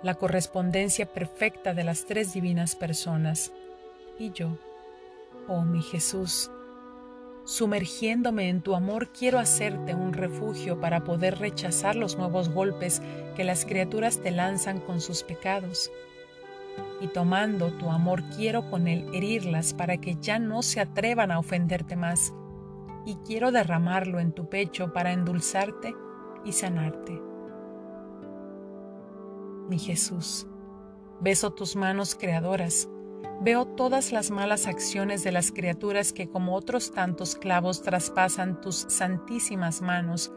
la 0.03 0.15
correspondencia 0.15 1.05
perfecta 1.05 1.73
de 1.73 1.83
las 1.83 2.05
tres 2.05 2.33
divinas 2.33 2.75
personas, 2.75 3.51
y 4.19 4.31
yo, 4.31 4.57
oh 5.47 5.61
mi 5.61 5.81
Jesús, 5.81 6.51
sumergiéndome 7.45 8.49
en 8.49 8.61
tu 8.61 8.75
amor 8.75 9.09
quiero 9.09 9.39
hacerte 9.39 9.95
un 9.95 10.13
refugio 10.13 10.79
para 10.79 11.03
poder 11.03 11.39
rechazar 11.39 11.95
los 11.95 12.17
nuevos 12.17 12.49
golpes 12.49 13.01
que 13.35 13.43
las 13.43 13.65
criaturas 13.65 14.21
te 14.21 14.31
lanzan 14.31 14.79
con 14.79 14.99
sus 14.99 15.23
pecados. 15.23 15.91
Y 16.99 17.07
tomando 17.07 17.71
tu 17.71 17.89
amor 17.89 18.23
quiero 18.35 18.69
con 18.69 18.87
él 18.87 19.07
herirlas 19.13 19.73
para 19.73 19.97
que 19.97 20.17
ya 20.19 20.39
no 20.39 20.61
se 20.61 20.79
atrevan 20.79 21.31
a 21.31 21.39
ofenderte 21.39 21.95
más, 21.95 22.33
y 23.07 23.15
quiero 23.25 23.53
derramarlo 23.53 24.19
en 24.19 24.33
tu 24.33 24.49
pecho 24.49 24.91
para 24.91 25.13
endulzarte 25.13 25.95
y 26.43 26.51
sanarte. 26.51 27.21
Mi 29.69 29.79
Jesús, 29.79 30.45
beso 31.21 31.51
tus 31.51 31.77
manos 31.77 32.15
creadoras, 32.15 32.89
veo 33.39 33.65
todas 33.65 34.11
las 34.11 34.29
malas 34.29 34.67
acciones 34.67 35.23
de 35.23 35.31
las 35.31 35.53
criaturas 35.53 36.11
que 36.11 36.27
como 36.27 36.53
otros 36.53 36.91
tantos 36.91 37.37
clavos 37.37 37.81
traspasan 37.81 38.59
tus 38.59 38.85
santísimas 38.89 39.81
manos, 39.81 40.33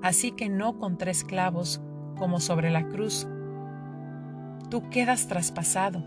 así 0.00 0.30
que 0.30 0.48
no 0.48 0.78
con 0.78 0.96
tres 0.96 1.24
clavos, 1.24 1.80
como 2.16 2.38
sobre 2.38 2.70
la 2.70 2.86
cruz, 2.90 3.26
tú 4.70 4.88
quedas 4.88 5.26
traspasado, 5.26 6.00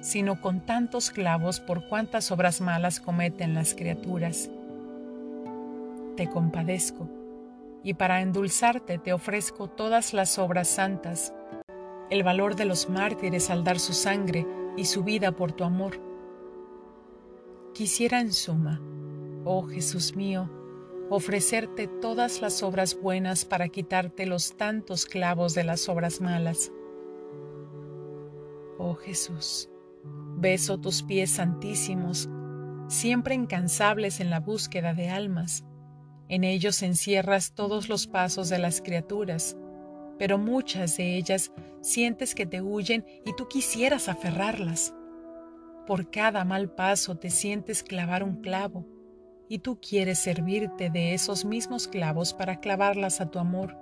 sino 0.00 0.40
con 0.40 0.64
tantos 0.64 1.10
clavos 1.10 1.58
por 1.58 1.88
cuantas 1.88 2.30
obras 2.30 2.60
malas 2.60 3.00
cometen 3.00 3.54
las 3.54 3.74
criaturas. 3.74 4.48
Te 6.16 6.28
compadezco, 6.28 7.08
y 7.82 7.94
para 7.94 8.20
endulzarte 8.20 8.98
te 8.98 9.12
ofrezco 9.12 9.68
todas 9.68 10.14
las 10.14 10.38
obras 10.38 10.68
santas, 10.68 11.34
el 12.10 12.22
valor 12.22 12.56
de 12.56 12.64
los 12.64 12.88
mártires 12.88 13.50
al 13.50 13.64
dar 13.64 13.78
su 13.78 13.92
sangre 13.92 14.46
y 14.76 14.84
su 14.84 15.04
vida 15.04 15.32
por 15.32 15.52
tu 15.52 15.64
amor. 15.64 16.00
Quisiera 17.72 18.20
en 18.20 18.32
suma, 18.32 18.80
oh 19.44 19.66
Jesús 19.66 20.14
mío, 20.14 20.50
ofrecerte 21.10 21.88
todas 21.88 22.40
las 22.40 22.62
obras 22.62 23.00
buenas 23.00 23.44
para 23.44 23.68
quitarte 23.68 24.26
los 24.26 24.56
tantos 24.56 25.06
clavos 25.06 25.54
de 25.54 25.64
las 25.64 25.88
obras 25.88 26.20
malas 26.20 26.70
oh 28.78 28.94
Jesús. 28.94 29.68
Beso 30.36 30.78
tus 30.78 31.02
pies 31.02 31.30
santísimos, 31.30 32.28
siempre 32.88 33.34
incansables 33.34 34.20
en 34.20 34.30
la 34.30 34.40
búsqueda 34.40 34.94
de 34.94 35.08
almas. 35.08 35.64
En 36.28 36.44
ellos 36.44 36.82
encierras 36.82 37.52
todos 37.54 37.88
los 37.88 38.06
pasos 38.06 38.48
de 38.48 38.58
las 38.58 38.80
criaturas, 38.80 39.56
pero 40.18 40.38
muchas 40.38 40.96
de 40.96 41.16
ellas 41.16 41.52
sientes 41.80 42.34
que 42.34 42.46
te 42.46 42.62
huyen 42.62 43.04
y 43.26 43.34
tú 43.34 43.46
quisieras 43.48 44.08
aferrarlas. 44.08 44.94
Por 45.86 46.10
cada 46.10 46.44
mal 46.44 46.70
paso 46.70 47.16
te 47.16 47.30
sientes 47.30 47.82
clavar 47.82 48.22
un 48.22 48.40
clavo 48.40 48.86
y 49.48 49.58
tú 49.58 49.78
quieres 49.80 50.18
servirte 50.18 50.88
de 50.88 51.12
esos 51.12 51.44
mismos 51.44 51.88
clavos 51.88 52.32
para 52.32 52.60
clavarlas 52.60 53.20
a 53.20 53.30
tu 53.30 53.38
amor. 53.38 53.76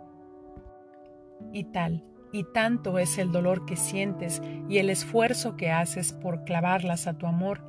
Y 1.53 1.65
tal 1.65 2.05
y 2.33 2.45
tanto 2.45 2.99
es 2.99 3.19
el 3.19 3.31
dolor 3.31 3.67
que 3.67 3.77
sientes 3.77 4.43
y 4.69 4.79
el 4.79 4.89
esfuerzo 4.91 5.57
que 5.57 5.71
haces 5.71 6.13
por 6.13 6.45
clavarlas 6.45 7.07
a 7.07 7.19
tu 7.19 7.27
amor, 7.27 7.63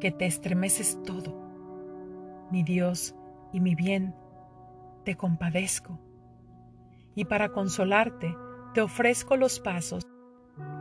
que 0.00 0.10
te 0.10 0.24
estremeces 0.24 0.98
todo. 1.04 1.38
Mi 2.50 2.62
Dios 2.62 3.14
y 3.56 3.60
mi 3.60 3.74
bien, 3.74 4.14
te 5.04 5.16
compadezco. 5.16 5.98
Y 7.14 7.24
para 7.24 7.48
consolarte, 7.48 8.36
te 8.74 8.82
ofrezco 8.82 9.38
los 9.38 9.60
pasos 9.60 10.06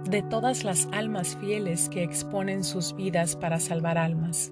de 0.03 0.21
todas 0.21 0.65
las 0.65 0.89
almas 0.91 1.37
fieles 1.37 1.87
que 1.87 2.03
exponen 2.03 2.65
sus 2.65 2.93
vidas 2.93 3.37
para 3.37 3.61
salvar 3.61 3.97
almas. 3.97 4.51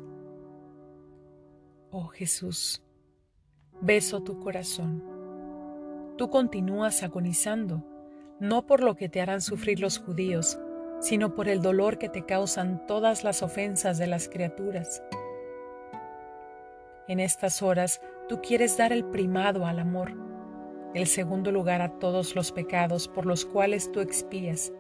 Oh 1.92 2.08
Jesús, 2.08 2.82
beso 3.82 4.24
tu 4.24 4.40
corazón. 4.40 5.04
Tú 6.18 6.30
continúas 6.30 7.04
agonizando 7.04 7.84
no 8.40 8.66
por 8.66 8.82
lo 8.82 8.96
que 8.96 9.10
te 9.10 9.20
harán 9.20 9.42
sufrir 9.42 9.82
los 9.82 10.00
judíos, 10.00 10.58
sino 11.02 11.36
por 11.36 11.50
el 11.50 11.62
dolor 11.62 11.98
que 11.98 12.08
te 12.08 12.26
causan 12.26 12.88
todas 12.88 13.26
las 13.26 13.44
ofensas 13.44 13.98
de 13.98 14.08
las 14.08 14.30
criaturas. 14.30 15.04
En 17.10 17.20
estas 17.20 17.62
horas 17.62 18.00
tú 18.28 18.40
quieres 18.42 18.78
dar 18.78 18.92
el 18.94 19.06
primado 19.06 19.66
al 19.66 19.80
amor, 19.80 20.14
el 20.94 21.08
segundo 21.08 21.52
lugar 21.52 21.82
a 21.82 22.00
todos 22.00 22.36
los 22.36 22.52
pecados 22.52 23.08
por 23.08 23.26
los 23.26 23.46
cuales 23.46 23.92
tú 23.92 24.00
expías, 24.00 24.72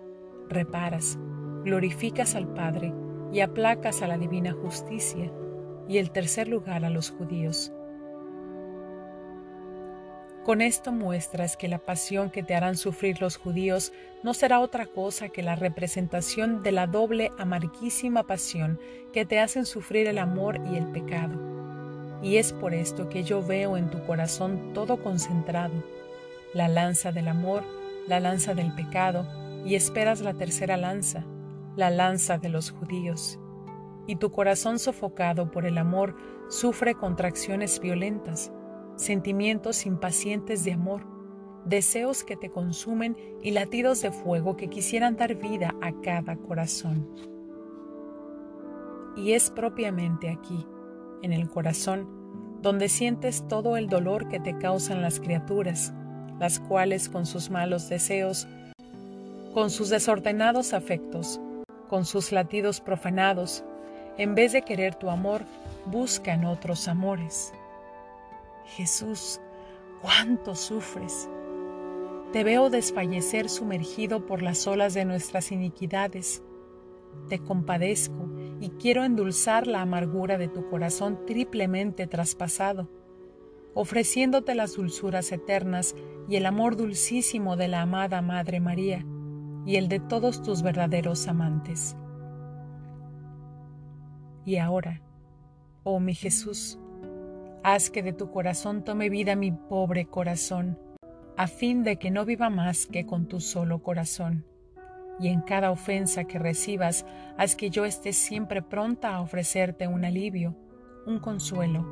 reparas, 0.50 1.18
glorificas 1.64 2.36
al 2.36 2.48
Padre 2.54 2.94
y 3.32 3.42
aplacas 3.42 4.02
a 4.02 4.08
la 4.08 4.18
divina 4.18 4.54
justicia, 4.54 5.32
y 5.88 5.98
el 5.98 6.12
tercer 6.12 6.48
lugar 6.48 6.86
a 6.86 6.90
los 6.90 7.10
judíos. 7.12 7.74
Con 10.44 10.62
esto 10.62 10.92
muestras 10.92 11.56
que 11.56 11.70
la 11.70 11.80
pasión 11.80 12.30
que 12.30 12.44
te 12.44 12.54
harán 12.54 12.76
sufrir 12.76 13.22
los 13.22 13.38
judíos 13.38 13.94
no 14.24 14.34
será 14.34 14.60
otra 14.60 14.86
cosa 14.86 15.30
que 15.30 15.42
la 15.42 15.56
representación 15.56 16.64
de 16.64 16.74
la 16.74 16.86
doble 16.86 17.32
amarguísima 17.38 18.24
pasión 18.24 18.78
que 19.14 19.26
te 19.26 19.40
hacen 19.40 19.66
sufrir 19.66 20.08
el 20.08 20.18
amor 20.18 20.60
y 20.70 20.76
el 20.76 20.88
pecado. 20.92 21.43
Y 22.24 22.38
es 22.38 22.54
por 22.54 22.74
esto 22.74 23.10
que 23.10 23.24
yo 23.24 23.44
veo 23.44 23.78
en 23.78 23.90
tu 23.90 24.04
corazón 24.06 24.74
todo 24.74 25.04
concentrado, 25.04 25.84
la 26.54 26.68
lanza 26.68 27.12
del 27.12 27.28
amor, 27.28 27.64
la 28.08 28.20
lanza 28.20 28.56
del 28.56 28.74
pecado, 28.74 29.28
y 29.66 29.76
esperas 29.76 30.22
la 30.22 30.34
tercera 30.34 30.78
lanza, 30.78 31.26
la 31.76 31.90
lanza 31.90 32.38
de 32.38 32.50
los 32.50 32.72
judíos. 32.72 33.40
Y 34.08 34.16
tu 34.16 34.32
corazón 34.32 34.80
sofocado 34.80 35.52
por 35.52 35.66
el 35.66 35.78
amor 35.78 36.16
sufre 36.50 36.96
contracciones 36.96 37.80
violentas 37.80 38.52
sentimientos 38.96 39.86
impacientes 39.86 40.64
de 40.64 40.74
amor, 40.74 41.06
deseos 41.66 42.24
que 42.24 42.36
te 42.36 42.50
consumen 42.50 43.18
y 43.42 43.52
latidos 43.52 44.02
de 44.02 44.12
fuego 44.12 44.56
que 44.56 44.70
quisieran 44.70 45.16
dar 45.16 45.36
vida 45.36 45.76
a 45.82 45.94
cada 46.02 46.36
corazón. 46.36 47.08
Y 49.16 49.34
es 49.34 49.52
propiamente 49.52 50.30
aquí, 50.30 50.66
en 51.24 51.34
el 51.34 51.50
corazón, 51.50 52.62
donde 52.62 52.88
sientes 52.88 53.48
todo 53.48 53.76
el 53.78 53.88
dolor 53.88 54.30
que 54.30 54.40
te 54.40 54.58
causan 54.58 55.02
las 55.02 55.20
criaturas, 55.20 55.94
las 56.40 56.60
cuales 56.60 57.10
con 57.10 57.26
sus 57.26 57.50
malos 57.50 57.90
deseos, 57.90 58.48
con 59.54 59.70
sus 59.72 59.90
desordenados 59.90 60.74
afectos, 60.74 61.42
con 61.90 62.06
sus 62.06 62.32
latidos 62.32 62.82
profanados, 62.82 63.64
en 64.18 64.36
vez 64.36 64.54
de 64.54 64.62
querer 64.62 64.96
tu 64.96 65.10
amor, 65.10 65.42
buscan 65.86 66.46
otros 66.46 66.88
amores. 66.88 67.52
Jesús, 68.76 69.40
cuánto 70.02 70.56
sufres. 70.56 71.30
Te 72.32 72.44
veo 72.44 72.70
desfallecer 72.70 73.50
sumergido 73.50 74.26
por 74.26 74.42
las 74.42 74.66
olas 74.68 74.94
de 74.94 75.06
nuestras 75.06 75.52
iniquidades. 75.52 76.42
Te 77.30 77.40
compadezco 77.40 78.28
y 78.64 78.70
quiero 78.70 79.04
endulzar 79.04 79.68
la 79.68 79.82
amargura 79.82 80.38
de 80.38 80.48
tu 80.48 80.70
corazón 80.70 81.26
triplemente 81.26 82.08
traspasado, 82.08 82.90
ofreciéndote 83.74 84.56
las 84.56 84.76
dulzuras 84.76 85.34
eternas 85.34 85.94
y 86.30 86.38
el 86.38 86.46
amor 86.46 86.78
dulcísimo 86.78 87.58
de 87.58 87.68
la 87.68 87.82
amada 87.82 88.22
Madre 88.22 88.62
María 88.62 89.06
y 89.66 89.76
el 89.76 89.90
de 89.90 90.00
todos 90.00 90.42
tus 90.42 90.62
verdaderos 90.62 91.28
amantes. 91.28 91.98
Y 94.46 94.56
ahora, 94.56 95.02
oh 95.84 96.00
mi 96.00 96.16
Jesús, 96.16 96.80
Haz 97.66 97.90
que 97.90 98.02
de 98.02 98.14
tu 98.14 98.32
corazón 98.32 98.86
tome 98.86 99.10
vida 99.10 99.36
mi 99.36 99.52
pobre 99.52 100.06
corazón, 100.06 100.80
a 101.36 101.48
fin 101.48 101.84
de 101.84 101.98
que 101.98 102.12
no 102.12 102.24
viva 102.24 102.50
más 102.50 102.86
que 102.86 103.06
con 103.06 103.28
tu 103.28 103.42
solo 103.42 103.84
corazón. 103.84 104.46
Y 105.20 105.28
en 105.28 105.42
cada 105.42 105.72
ofensa 105.72 106.26
que 106.26 106.40
recibas, 106.40 107.06
haz 107.38 107.56
que 107.56 107.70
yo 107.70 107.86
esté 107.86 108.14
siempre 108.14 108.62
pronta 108.62 109.16
a 109.16 109.22
ofrecerte 109.22 109.88
un 109.88 110.06
alivio, 110.06 110.56
un 111.06 111.20
consuelo, 111.20 111.86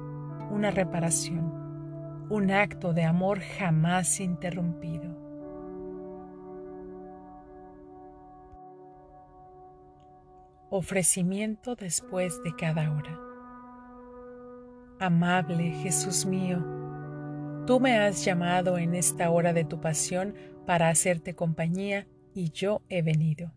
una 0.50 0.72
reparación, 0.72 2.26
un 2.30 2.52
acto 2.52 2.94
de 2.94 3.04
amor 3.04 3.40
jamás 3.40 4.20
interrumpido. 4.20 5.22
Ofrecimiento 10.70 11.76
después 11.76 12.42
de 12.44 12.56
cada 12.56 12.92
hora. 12.92 13.20
Amable 15.00 15.72
Jesús 15.72 16.26
mío, 16.26 16.64
tú 17.68 17.80
me 17.80 17.98
has 17.98 18.24
llamado 18.24 18.78
en 18.78 18.96
esta 18.96 19.30
hora 19.30 19.52
de 19.52 19.66
tu 19.66 19.82
pasión 19.82 20.34
para 20.66 20.90
hacerte 20.90 21.36
compañía 21.36 22.08
y 22.34 22.52
yo 22.52 22.82
he 22.90 23.02
venido. 23.02 23.52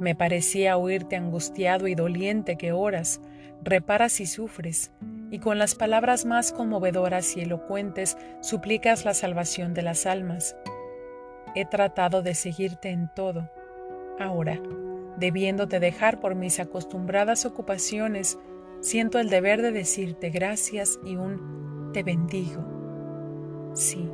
Me 0.00 0.14
parecía 0.14 0.76
oírte 0.76 1.16
angustiado 1.16 1.86
y 1.86 1.94
doliente 1.94 2.56
que 2.56 2.72
oras, 2.72 3.20
reparas 3.62 4.20
y 4.20 4.26
sufres, 4.26 4.90
y 5.30 5.38
con 5.38 5.58
las 5.58 5.74
palabras 5.74 6.26
más 6.26 6.52
conmovedoras 6.52 7.36
y 7.36 7.40
elocuentes 7.40 8.16
suplicas 8.40 9.04
la 9.04 9.14
salvación 9.14 9.74
de 9.74 9.82
las 9.82 10.06
almas. 10.06 10.56
He 11.54 11.64
tratado 11.64 12.22
de 12.22 12.34
seguirte 12.34 12.90
en 12.90 13.08
todo. 13.14 13.50
Ahora, 14.18 14.60
debiéndote 15.18 15.80
dejar 15.80 16.20
por 16.20 16.34
mis 16.34 16.60
acostumbradas 16.60 17.46
ocupaciones, 17.46 18.38
siento 18.80 19.18
el 19.18 19.30
deber 19.30 19.62
de 19.62 19.72
decirte 19.72 20.30
gracias 20.30 20.98
y 21.04 21.16
un 21.16 21.90
te 21.92 22.02
bendigo. 22.02 22.64
Sí, 23.74 24.10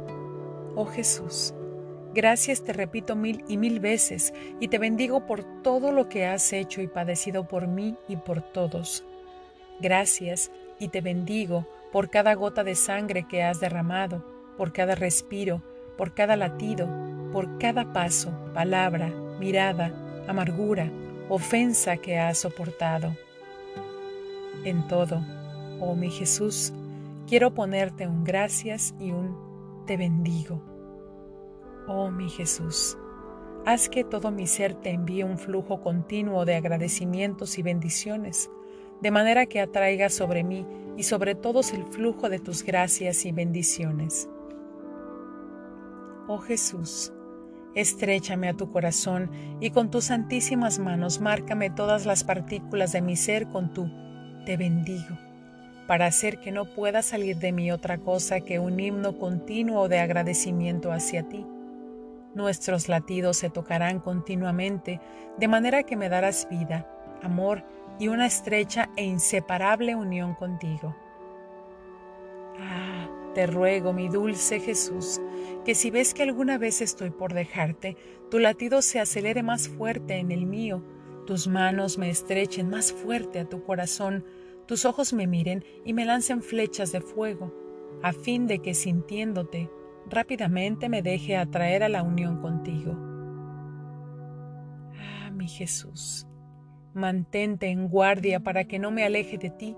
oh 0.74 0.86
Jesús, 0.86 1.54
gracias 2.14 2.62
te 2.64 2.72
repito 2.72 3.16
mil 3.16 3.44
y 3.48 3.56
mil 3.56 3.80
veces 3.80 4.32
y 4.58 4.68
te 4.68 4.78
bendigo 4.78 5.26
por 5.26 5.44
todo 5.62 5.92
lo 5.92 6.08
que 6.08 6.26
has 6.26 6.52
hecho 6.52 6.80
y 6.80 6.86
padecido 6.86 7.46
por 7.46 7.66
mí 7.66 7.96
y 8.08 8.16
por 8.16 8.42
todos. 8.42 9.04
Gracias 9.80 10.50
y 10.78 10.88
te 10.88 11.00
bendigo 11.00 11.66
por 11.92 12.10
cada 12.10 12.34
gota 12.34 12.64
de 12.64 12.74
sangre 12.74 13.26
que 13.26 13.42
has 13.42 13.60
derramado, 13.60 14.24
por 14.56 14.72
cada 14.72 14.94
respiro, 14.94 15.62
por 15.96 16.14
cada 16.14 16.36
latido, 16.36 16.88
por 17.32 17.58
cada 17.58 17.92
paso, 17.92 18.30
palabra, 18.54 19.08
mirada, 19.38 19.92
amargura, 20.28 20.90
ofensa 21.28 21.96
que 21.96 22.18
has 22.18 22.38
soportado 22.38 23.14
en 24.64 24.86
todo. 24.86 25.22
Oh 25.80 25.94
mi 25.94 26.10
Jesús, 26.10 26.72
quiero 27.26 27.54
ponerte 27.54 28.06
un 28.06 28.24
gracias 28.24 28.94
y 28.98 29.10
un 29.12 29.84
te 29.86 29.96
bendigo. 29.96 30.69
Oh 31.92 32.08
mi 32.08 32.28
Jesús, 32.28 32.96
haz 33.66 33.88
que 33.88 34.04
todo 34.04 34.30
mi 34.30 34.46
ser 34.46 34.74
te 34.74 34.90
envíe 34.90 35.24
un 35.24 35.38
flujo 35.38 35.80
continuo 35.80 36.44
de 36.44 36.54
agradecimientos 36.54 37.58
y 37.58 37.62
bendiciones, 37.62 38.48
de 39.00 39.10
manera 39.10 39.46
que 39.46 39.60
atraiga 39.60 40.08
sobre 40.08 40.44
mí 40.44 40.64
y 40.96 41.02
sobre 41.02 41.34
todos 41.34 41.72
el 41.72 41.82
flujo 41.82 42.28
de 42.28 42.38
tus 42.38 42.62
gracias 42.62 43.26
y 43.26 43.32
bendiciones. 43.32 44.28
Oh 46.28 46.38
Jesús, 46.38 47.12
Estréchame 47.74 48.48
a 48.48 48.56
tu 48.56 48.70
corazón 48.70 49.28
y 49.58 49.70
con 49.70 49.90
tus 49.90 50.04
santísimas 50.04 50.78
manos 50.78 51.20
márcame 51.20 51.70
todas 51.70 52.06
las 52.06 52.22
partículas 52.22 52.92
de 52.92 53.02
mi 53.02 53.16
ser 53.16 53.48
con 53.48 53.72
tu 53.74 53.90
te 54.46 54.56
bendigo, 54.56 55.18
para 55.88 56.06
hacer 56.06 56.38
que 56.38 56.52
no 56.52 56.66
pueda 56.66 57.02
salir 57.02 57.38
de 57.38 57.50
mí 57.50 57.72
otra 57.72 57.98
cosa 57.98 58.42
que 58.42 58.60
un 58.60 58.78
himno 58.78 59.18
continuo 59.18 59.88
de 59.88 59.98
agradecimiento 59.98 60.92
hacia 60.92 61.28
ti. 61.28 61.44
Nuestros 62.34 62.88
latidos 62.88 63.38
se 63.38 63.50
tocarán 63.50 63.98
continuamente, 63.98 65.00
de 65.36 65.48
manera 65.48 65.82
que 65.82 65.96
me 65.96 66.08
darás 66.08 66.48
vida, 66.48 66.88
amor 67.22 67.64
y 67.98 68.08
una 68.08 68.26
estrecha 68.26 68.88
e 68.96 69.04
inseparable 69.04 69.96
unión 69.96 70.34
contigo. 70.34 70.94
Ah, 72.58 73.08
te 73.34 73.46
ruego, 73.46 73.92
mi 73.92 74.08
dulce 74.08 74.60
Jesús, 74.60 75.20
que 75.64 75.74
si 75.74 75.90
ves 75.90 76.14
que 76.14 76.22
alguna 76.22 76.56
vez 76.56 76.80
estoy 76.80 77.10
por 77.10 77.34
dejarte, 77.34 77.96
tu 78.30 78.38
latido 78.38 78.80
se 78.80 79.00
acelere 79.00 79.42
más 79.42 79.68
fuerte 79.68 80.14
en 80.14 80.30
el 80.30 80.46
mío, 80.46 80.82
tus 81.26 81.48
manos 81.48 81.98
me 81.98 82.10
estrechen 82.10 82.70
más 82.70 82.92
fuerte 82.92 83.40
a 83.40 83.48
tu 83.48 83.62
corazón, 83.64 84.24
tus 84.66 84.84
ojos 84.84 85.12
me 85.12 85.26
miren 85.26 85.64
y 85.84 85.94
me 85.94 86.04
lancen 86.04 86.42
flechas 86.42 86.92
de 86.92 87.00
fuego, 87.00 87.52
a 88.02 88.12
fin 88.12 88.46
de 88.46 88.60
que 88.60 88.74
sintiéndote, 88.74 89.68
rápidamente 90.10 90.88
me 90.88 91.02
deje 91.02 91.36
atraer 91.36 91.82
a 91.82 91.88
la 91.88 92.02
unión 92.02 92.40
contigo. 92.40 92.96
Ah, 94.98 95.30
mi 95.30 95.48
Jesús, 95.48 96.26
mantente 96.92 97.68
en 97.68 97.88
guardia 97.88 98.40
para 98.40 98.64
que 98.64 98.78
no 98.78 98.90
me 98.90 99.04
aleje 99.04 99.38
de 99.38 99.50
ti, 99.50 99.76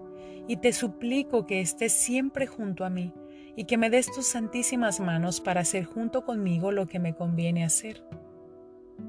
y 0.49 0.57
te 0.57 0.73
suplico 0.73 1.47
que 1.47 1.61
estés 1.61 1.93
siempre 1.93 2.47
junto 2.47 2.85
a 2.85 2.91
mí, 2.91 3.13
y 3.57 3.65
que 3.65 3.77
me 3.77 3.91
des 3.91 4.11
tus 4.11 4.27
santísimas 4.27 4.99
manos 4.99 5.41
para 5.41 5.61
hacer 5.61 5.85
junto 5.85 6.25
conmigo 6.25 6.73
lo 6.73 6.87
que 6.87 6.99
me 6.99 7.15
conviene 7.15 7.65
hacer. 7.65 8.03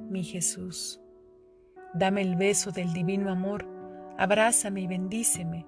Mi 0.10 0.24
Jesús, 0.24 1.02
dame 1.94 2.22
el 2.22 2.36
beso 2.36 2.72
del 2.72 2.94
divino 2.94 3.32
amor, 3.32 3.66
abrázame 4.18 4.82
y 4.82 4.88
bendíceme. 4.88 5.66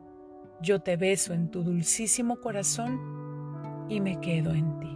Yo 0.61 0.79
te 0.79 0.97
beso 0.97 1.33
en 1.33 1.49
tu 1.49 1.63
dulcísimo 1.63 2.39
corazón 2.39 3.85
y 3.89 4.01
me 4.01 4.19
quedo 4.19 4.53
en 4.53 4.79
ti. 4.79 4.94